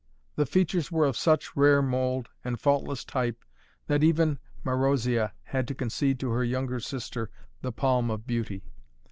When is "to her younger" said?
6.21-6.79